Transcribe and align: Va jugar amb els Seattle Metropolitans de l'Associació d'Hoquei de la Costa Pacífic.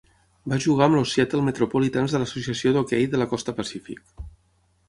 Va 0.53 0.57
jugar 0.63 0.85
amb 0.85 0.97
els 1.01 1.11
Seattle 1.17 1.43
Metropolitans 1.49 2.15
de 2.15 2.21
l'Associació 2.23 2.73
d'Hoquei 2.79 3.07
de 3.13 3.23
la 3.23 3.29
Costa 3.35 3.59
Pacífic. 3.61 4.21